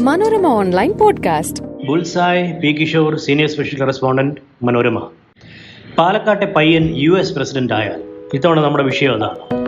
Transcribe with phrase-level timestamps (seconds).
[0.00, 1.62] Manorama online podcast.
[1.86, 5.08] Bullseye P Kishore senior special correspondent Manorama.
[5.98, 8.02] പാലക്കാട്ടെ പയ്യൻ U S president ആയാൽ
[8.34, 9.60] ഇത്തവണ നമ്മുടെ വിഷയം അതാണ്.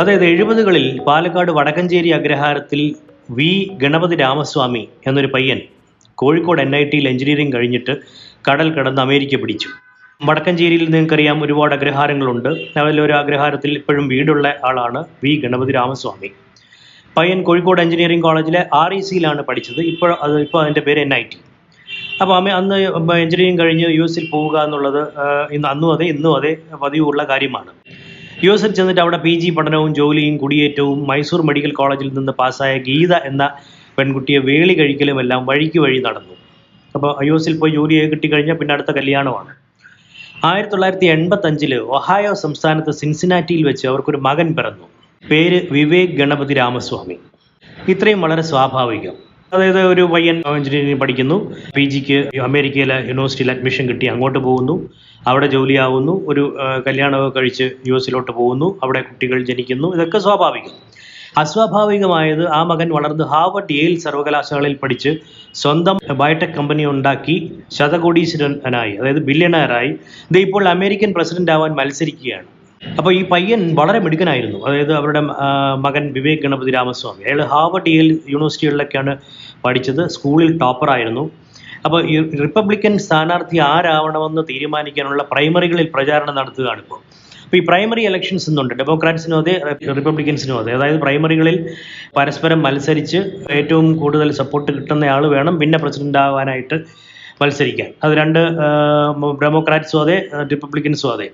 [0.00, 2.94] അതായത് എഴുപതുകളിൽ പാലക്കാട് വടക്കഞ്ചേരി അഗ്രഹാരത്തിൽ
[3.30, 5.60] വി ഗണപതി രാമസ്വാമി എന്നൊരു പയ്യൻ
[6.14, 7.96] കോഴിക്കോട് എൻ ഐ ടിയിൽ എഞ്ചിനീയറിംഗ് കഴിഞ്ഞിട്ട്
[8.50, 9.68] കടൽ കടന്ന് അമേരിക്ക പിടിച്ചു.
[10.24, 12.48] വടക്കഞ്ചേരിയിൽ നിങ്ങൾക്കറിയാം ഒരുപാട് അഗ്രഹാരങ്ങളുണ്ട്.
[12.48, 16.30] അതിലൊരു അഗ്രഹാരത്തിൽ ഇപ്പോഴും വീടുള്ള ആളാണ് വി ഗണപതി രാമസ്വാമി.
[17.16, 19.80] പയ്യൻ കോഴിക്കോട് എഞ്ചിനീയറിംഗ് കോളേജിലെ ആർ ഇ സിയിലാണ് പഠിച്ചത്.
[19.92, 21.38] ഇപ്പോൾ അത് ഇപ്പോൾ അതിന്റെ പേര് എൻ ഐ ടി.
[22.22, 22.76] അപ്പോൾ അമ്മ അന്ന്
[23.24, 25.00] എഞ്ചിനീയറിംഗ് കഴിഞ്ഞ് യു എസിൽ പോവുക എന്നുള്ളത്
[25.56, 26.52] ഇന്ന് അന്നും അതെ ഇന്നും അതെ
[26.82, 27.70] പതിവുള്ള കാര്യമാണ്.
[28.44, 33.14] യു എസിൽ ചെന്നിട്ട് അവിടെ പി ജി പഠനവും ജോലിയും കുടിയേറ്റവും മൈസൂർ മെഡിക്കൽ കോളേജിൽ നിന്ന് പാസ്സായ ഗീത
[33.30, 33.44] എന്ന
[33.98, 36.34] പെൺകുട്ടിയെ വേളി കഴിക്കലും എല്ലാം വഴിക്ക് വഴി നടന്നു.
[36.94, 39.52] അപ്പോൾ യു എസിൽ പോയി ജോലി കിട്ടിക്കഴിഞ്ഞാൽ പിന്നെ അടുത്ത കല്യാണമാണ്.
[40.48, 44.86] ആയിരത്തി തൊള്ളായിരത്തി എൺപത്തഞ്ചിൽ ഒഹായോ സംസ്ഥാനത്ത് സിൻസിനാറ്റിയിൽ വെച്ച് അവർക്കൊരു മകൻ പിറന്നു.
[45.30, 47.16] പേര് വിവേക് ഗണപതി രാമസ്വാമി.
[47.88, 49.12] ഇത്രയും വളരെ സ്വാഭാവികം.
[49.54, 51.54] അതായത് ഒരു പയ്യൻ എഞ്ചിനീയറിംഗ് പഠിക്കുന്നു.
[51.76, 54.74] പി ജിക്ക് അമേരിക്കയിലെ യൂണിവേഴ്സിറ്റിയിൽ അഡ്മിഷൻ കിട്ടി അങ്ങോട്ട് പോകുന്നു.
[55.26, 56.28] അവിടെ ജോലിയാവുന്നു.
[56.28, 58.78] ഒരു കല്യാണമൊക്കെ കഴിച്ച് യു എസിലോട്ട് പോകുന്നു.
[58.82, 59.94] അവിടെ കുട്ടികൾ ജനിക്കുന്നു.
[59.94, 60.74] ഇതൊക്കെ സ്വാഭാവികം.
[61.38, 65.10] അസ്വാഭാവികമായത് ആ മകൻ വളർന്ന് ഹാർവർഡ് യേൽ സർവകലാശാലയിൽ പഠിച്ച്
[65.54, 67.36] സ്വന്തം ബയോടെക് കമ്പനി ഉണ്ടാക്കി
[67.72, 69.90] ശതകോടീശ്വരനായി അതായത് ബില്യണയറായി
[70.30, 72.48] ഇത് ഇപ്പോൾ അമേരിക്കൻ പ്രസിഡന്റ് ആവാൻ മത്സരിക്കുകയാണ്.
[72.82, 74.58] അപ്പോൾ ഈ പയ്യൻ വളരെ മിടുക്കനായിരുന്നു.
[74.66, 75.20] അതായത് അവരുടെ
[75.86, 77.22] മകൻ വിവേക് ഗണപതി രാമസ്വാമി.
[77.28, 79.14] അയാൾ ഹാർവർഡ് യേൽ യൂണിവേഴ്സിറ്റികളിലൊക്കെയാണ്
[79.64, 80.02] പഠിച്ചത്.
[80.16, 81.24] സ്കൂളിൽ ടോപ്പറായിരുന്നു
[81.84, 87.00] അപ്പോൾ ഈ റിപ്പബ്ലിക്കൻ സ്ഥാനാർത്ഥി ആരാവണമെന്ന് തീരുമാനിക്കാനുള്ള പ്രൈമറികളിൽ പ്രചാരണം നടത്തുകയാണ് ഇപ്പോൾ
[87.44, 89.52] അപ്പോൾ ഈ പ്രൈമറി ഇലക്ഷൻസ് എന്നുണ്ട് ഡെമോക്രാറ്റ്സിനും അതെ
[89.98, 90.70] റിപ്പബ്ലിക്കൻസിനും അതെ.
[90.74, 91.56] അതായത് പ്രൈമറികളിൽ
[92.16, 93.20] പരസ്പരം മത്സരിച്ച്
[93.58, 95.54] ഏറ്റവും കൂടുതൽ സപ്പോർട്ട് കിട്ടുന്ന ആൾ വേണം.
[95.60, 96.78] പിന്നെ പ്രസിഡന്റ് ആവാനായിട്ട്
[97.42, 97.90] മത്സരിക്കാൻ.
[98.04, 98.40] അത് രണ്ട്
[99.42, 100.16] ഡെമോക്രാറ്റ്സും അതെ
[100.52, 101.28] റിപ്പബ്ലിക്കൻസും അതെ.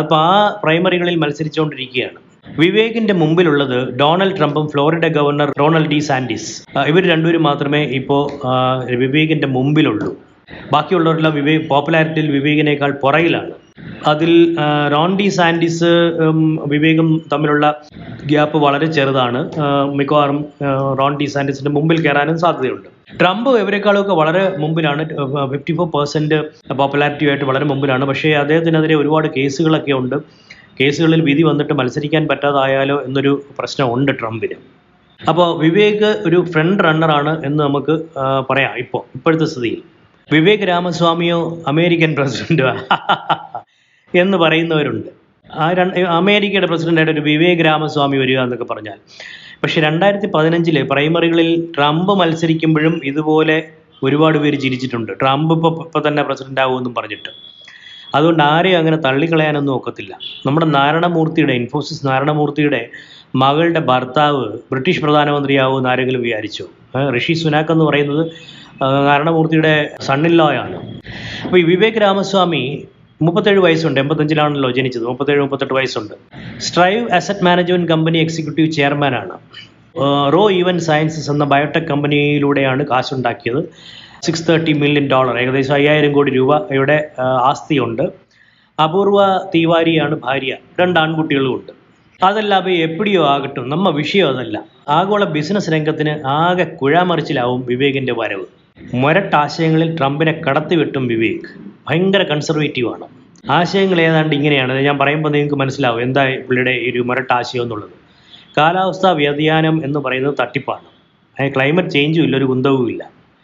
[0.00, 2.18] അപ്പോൾ ആ പ്രൈമറികളിൽ മത്സരിച്ചുകൊണ്ടിരിക്കുകയാണ്.
[2.58, 6.50] വിവേകിന്റെ മുമ്പിലുള്ളത് ഡൊണാൾഡ് ട്രംപും Florida governor Ronald DeSantis.
[6.86, 8.22] ഇവർ രണ്ടുപേരും മാത്രമേ ഇപ്പോൾ
[9.02, 10.10] വിവേകിന്റെ മുമ്പിലുള്ളൂ.
[10.72, 13.52] ബാക്കിയുള്ളവരെല്ലാം വിവേക് പോപ്പുലാരിറ്റിയിൽ വിവേകിനേക്കാൾ പുറകിലാണ്.
[14.06, 14.56] അതിൽ
[14.92, 15.90] റോണ്ടി സാൻഡിസ്
[16.66, 17.82] വിവേകും തമ്മിലുള്ള
[18.26, 19.50] ഗ്യാപ്പ് വളരെ ചെറുതാണ്.
[19.94, 20.44] മിക്കവാറും
[20.98, 22.88] റോണ്ടി സാൻഡിസിന്റെ മുമ്പിൽ കയറാനും സാധ്യതയുണ്ട്.
[23.20, 25.04] ട്രംപ് ഇവരെക്കാളൊക്കെ വളരെ മുമ്പിലാണ്.
[25.52, 26.38] ഫിഫ്റ്റി ഫോർ പെർസെന്റ്
[26.74, 28.04] പോപ്പുലാരിറ്റിയുമായിട്ട് വളരെ മുമ്പിലാണ്.
[28.04, 30.16] പക്ഷേ അദ്ദേഹത്തിനെതിരെ ഒരുപാട് കേസുകളൊക്കെ ഉണ്ട്.
[30.80, 34.54] കേസുകളിൽ വിധി വന്നിട്ട് മത്സരിക്കാൻ പറ്റാതായാലോ എന്നൊരു പ്രശ്നമുണ്ട് ട്രംപിന്.
[35.28, 37.94] അപ്പോൾ വിവേക് ഒരു ഫ്രണ്ട് റണ്ണറാണ് എന്ന് നമുക്ക്
[38.50, 39.82] പറയാം ഇപ്പോൾ ഇപ്പോഴത്തെ സ്ഥിതിയിൽ.
[40.32, 42.70] വിവേക് രാമസ്വാമിയോ അമേരിക്കൻ പ്രസിഡന്റോ?
[44.14, 45.08] എന്ന് പറയുന്നവരുണ്ട്.
[45.50, 45.66] ആ
[46.20, 48.98] അമേരിക്കയുടെ പ്രസിഡന്റായിട്ട് ഒരു വിവേക് രാമസ്വാമി വരിക എന്നൊക്കെ പറഞ്ഞാൽ.
[49.62, 53.62] പക്ഷെ രണ്ടായിരത്തി പതിനഞ്ചിലെ പ്രൈമറികളിൽ ട്രംപ് മത്സരിക്കുമ്പോഴും ഇതുപോലെ
[54.02, 57.30] ഒരുപാട് പേര് ചിരിച്ചിട്ടുണ്ട് ട്രംപ് ഇപ്പോൾ ഇപ്പോൾ തന്നെ പ്രസിഡന്റ് ആവുമെന്നും പറഞ്ഞിട്ട്.
[58.14, 60.18] അതുകൊണ്ട് ആരെയും അങ്ങനെ തള്ളിക്കളയാനൊന്നും ഒക്കത്തില്ല.
[60.46, 62.88] നമ്മുടെ നാരായണമൂർത്തിയുടെ ഇൻഫോസിസ് നാരായണമൂർത്തിയുടെ
[63.36, 66.64] മകളുടെ ഭർത്താവ് ബ്രിട്ടീഷ് പ്രധാനമന്ത്രിയാവുമെന്ന് ആരെങ്കിലും വിചാരിച്ചു?
[67.16, 68.26] ഋഷി സുനാക്ക് എന്ന് പറയുന്നത്
[68.82, 70.76] നാരായണമൂർത്തിയുടെ സണ്ണില്ലോയാണ്
[71.44, 72.86] അപ്പോൾ ഈ വിവേക് രാമസ്വാമി
[73.26, 76.14] മുപ്പത്തേഴ് വയസ്സുണ്ട് എൺപത്തഞ്ചിലാണല്ലോ ജനിച്ചത് മുപ്പത്തേഴ് മുപ്പത്തെട്ട് വയസ്സുണ്ട്.
[76.66, 79.34] Strive asset management company executive ചെയർമാനാണ്
[80.34, 83.60] റോ ഇവൻ സയൻസസ് എന്ന ബയോടെക് കമ്പനിയിലൂടെയാണ് കാശുണ്ടാക്കിയത്.
[84.26, 86.96] സിക്സ് തേർട്ടി മില്യൺ ഡോളർ ഏകദേശം അയ്യായിരം കോടി രൂപയുടെ
[87.50, 88.04] ആസ്തിയുണ്ട്.
[88.78, 89.18] അപൂർവ
[89.54, 91.72] തീവാരിയാണ് ഭാര്യ രണ്ട് ആൺകുട്ടികളുമുണ്ട്.
[92.20, 92.54] അതല്ല
[92.86, 94.56] എപ്പിടിയോ ആകട്ടും നമ്മ വിഷയം അതല്ല.
[94.98, 98.46] ആഗോള ബിസിനസ് രംഗത്തിന് ആകെ കുഴാമറിച്ചിലാവും വിവേകിന്റെ വരവ്.
[99.02, 101.50] മൊരട്ടാശയങ്ങളിൽ ട്രംപിനെ കടത്തിവിട്ടും വിവേക്.
[101.88, 103.06] ഭയങ്കര കൺസർവേറ്റീവ് ആണ്.
[103.50, 104.72] ആശയങ്ങൾ ഏതാണ്ട് ഇങ്ങനെയാണ്.
[104.86, 107.94] ഞാൻ പറയുമ്പോൾ നിങ്ങൾക്ക് മനസ്സിലാവും എന്താ പുള്ളിയുടെ ഒരു മൊരട്ടാശയം എന്നുള്ളത്.
[108.58, 110.86] കാലാവസ്ഥാ വ്യതിയാനം എന്ന് പറയുന്നത് തട്ടിപ്പാണ്.
[111.56, 113.02] ക്ലൈമറ്റ് ചേഞ്ചും ഇല്ല ഒരു കുന്തവും ഇല്ല.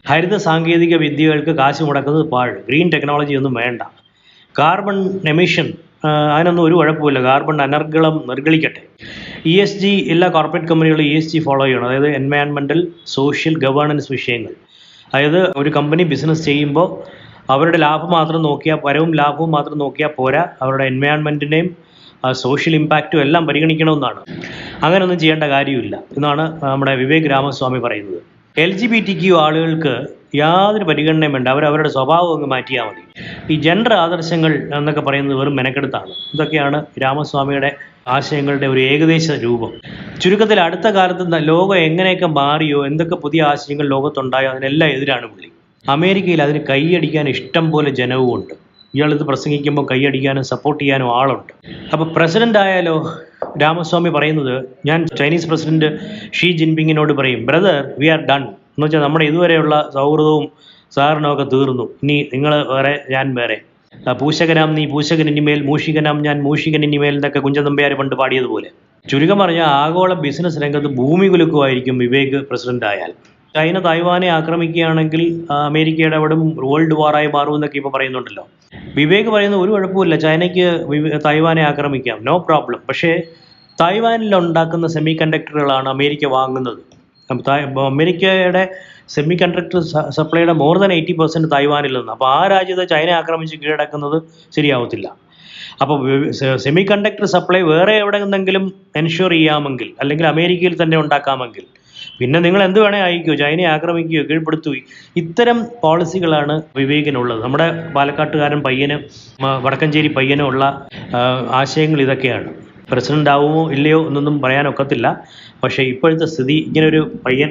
[0.09, 2.55] ഹരിത സാങ്കേതിക വിദ്യകൾക്ക് കാശ് മുടക്കുന്നത് പാഴ്.
[2.69, 3.83] ഗ്രീൻ ടെക്നോളജി ഒന്നും വേണ്ട.
[4.59, 5.67] കാർബൺ എമിഷൻ
[6.35, 8.83] അതിനൊന്നും ഒരു കുഴപ്പമില്ല കാർബൺ അനർഗളം നിർഗളിക്കട്ടെ.
[9.47, 11.87] ഇ എസ് ജി എല്ലാ കോർപ്പറേറ്റ് കമ്പനികളും ഇ എസ് ജി ഫോളോ ചെയ്യണം.
[11.89, 14.53] അതായത് എൻവയൺമെന്റൽ സോഷ്യൽ ഗവേണൻസ് വിഷയങ്ങൾ.
[15.15, 16.89] അതായത് ഒരു കമ്പനി ബിസിനസ് ചെയ്യുമ്പോൾ
[17.51, 20.45] അവരുടെ ലാഭം മാത്രം നോക്കിയാൽ വരവും ലാഭവും മാത്രം നോക്കിയാൽ പോരാ.
[20.63, 21.69] അവരുടെ എൻവയോൺമെന്റിന്റെയും
[22.33, 24.21] സോഷ്യൽ ഇമ്പാക്റ്റും എല്ലാം പരിഗണിക്കണമെന്നാണ്.
[24.83, 28.21] അങ്ങനെയൊന്നും ചെയ്യേണ്ട കാര്യമില്ല എന്നാണ് നമ്മുടെ വിവേക് രാമസ്വാമി പറയുന്നത്.
[28.59, 29.95] L G B T Q ആളുകൾക്ക്
[30.35, 31.49] യാതൊരു പരിഗണനയും വേണ്ട.
[31.49, 33.03] അവർ അവരുടെ സ്വഭാവം അങ്ങ് മാറ്റിയാൽ മതി.
[33.53, 36.13] ഈ ജെൻഡർ ആദർശങ്ങൾ എന്നൊക്കെ പറയുന്നത് വെറും മെനക്കെടുത്താണ്.
[36.35, 37.71] ഇതൊക്കെയാണ് രാമസ്വാമിയുടെ
[38.09, 39.73] ആശയങ്ങളുടെ ഒരു ഏകദേശ രൂപം.
[40.23, 45.49] ചുരുക്കത്തിൽ അടുത്ത കാലത്ത് ലോകം എങ്ങനെയൊക്കെ മാറിയോ എന്തൊക്കെ പുതിയ ആശയങ്ങൾ ലോകത്തുണ്ടായോ അതിനെല്ലാം എതിരാണ് പുള്ളി.
[45.95, 48.55] അമേരിക്കയിൽ അതിന് കൈയടിക്കാൻ ഇഷ്ടം പോലെ ജനവും ഉണ്ട്.
[48.97, 51.53] ഇയാളിത് പ്രസംഗിക്കുമ്പോൾ കൈയടിക്കാനും സപ്പോർട്ട് ചെയ്യാനും ആളുണ്ട്.
[51.93, 52.95] അപ്പോൾ പ്രസിഡന്റ് ആയാലോ
[53.63, 54.55] രാമസ്വാമി പറയുന്നത്
[54.89, 55.89] ഞാൻ ചൈനീസ് പ്രസിഡന്റ്
[56.39, 60.45] ഷീ ജിൻപിങ്ങിനോട് പറയും ബ്രദർ വി ആർ ഡൺ എന്ന് വെച്ചാൽ നമ്മുടെ ഇതുവരെയുള്ള സൗഹൃദവും
[60.97, 61.85] സഹകരണമൊക്കെ തീർന്നു.
[62.03, 63.57] ഇനി നിങ്ങൾ വേറെ ഞാൻ വേറെ.
[64.21, 68.69] പൂശകനാം നീ പൂശകൻ ഇനിമേൽ മൂഷികനാം ഞാൻ മൂഷികൻ ഇനിമേൽ എന്നൊക്കെ കുഞ്ചതമ്പയാർ പണ്ട് പാടിയതുപോലെ.
[69.11, 73.13] ചുരുക്കം പറഞ്ഞാൽ ആഗോള ബിസിനസ് രംഗത്ത് ഭൂമി കുലുക്കുമായിരിക്കും വിവേക് പ്രസിഡന്റ് ആയാൽ.
[73.57, 75.23] ചൈന തായ്വാനെ ആക്രമിക്കുകയാണെങ്കിൽ
[75.69, 78.45] അമേരിക്കയുടെ അവിടെ വേൾഡ് വാറായി മാറുമെന്നൊക്കെ ഇപ്പോൾ പറയുന്നുണ്ടല്ലോ.
[78.99, 80.67] വിവേക് പറയുന്ന ഒരു കുഴപ്പമില്ല ചൈനയ്ക്ക്
[81.27, 82.19] തായ്വാനെ ആക്രമിക്കാം.
[82.29, 83.13] നോ പ്രോബ്ലം പക്ഷേ
[83.81, 86.83] തായ്വാനിൽ ഉണ്ടാക്കുന്ന സെമി കണ്ടക്ടറുകളാണ് അമേരിക്ക വാങ്ങുന്നത്.
[87.93, 88.63] അമേരിക്കയുടെ
[89.15, 89.81] സെമി കണ്ടക്ടർ
[90.17, 92.13] സപ്ലൈയുടെ മോർ ദാൻ എയ്റ്റി പെർസെന്റ് തായ്വാനിൽ നിന്ന്.
[92.15, 94.17] അപ്പോൾ ആ രാജ്യത്തെ ചൈന ആക്രമിച്ച് കീഴടക്കുന്നത്
[94.57, 95.09] ശരിയാവത്തില്ല.
[95.83, 95.97] അപ്പോൾ
[96.65, 98.65] സെമി കണ്ടക്ടർ സപ്ലൈ വേറെ എവിടെ നിന്നെങ്കിലും
[99.01, 101.67] എൻഷുർ ചെയ്യാമെങ്കിൽ അല്ലെങ്കിൽ അമേരിക്കയിൽ തന്നെ ഉണ്ടാക്കാമെങ്കിൽ
[102.21, 104.83] പിന്നെ നിങ്ങൾ എന്ത് വേണേ അയക്കൂ ചൈനയെ ആക്രമിക്കുകയോ കീഴ്പ്പെടുത്തുകയോ.
[105.17, 107.43] ഇത്തരം പോളിസികളാണ് വിവേകിനുള്ളത്.
[107.43, 107.67] നമ്മുടെ
[107.97, 108.97] പാലക്കാട്ടുകാരൻ പയ്യന്
[109.67, 110.65] വടക്കഞ്ചേരി പയ്യനുള്ള ഉള്ള
[111.61, 112.49] ആശയങ്ങൾ ഇതൊക്കെയാണ്.
[112.91, 115.07] പ്രസിഡന്റ് ആവുമോ ഇല്ലയോ എന്നൊന്നും പറയാനൊക്കത്തില്ല
[115.63, 117.51] പക്ഷേ ഇപ്പോഴത്തെ സ്ഥിതി ഇങ്ങനൊരു പയ്യൻ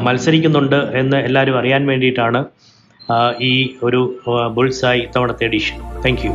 [0.00, 2.40] മത്സരിക്കുന്നുണ്ട് എന്ന് എല്ലാവരും അറിയാൻ വേണ്ടിയിട്ടാണ്
[3.40, 4.00] ഈ ഒരു
[4.54, 6.32] ബുൾസായി ഇത്തവണത്തെ edition thank you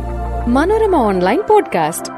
[0.50, 2.12] Manorama online podcast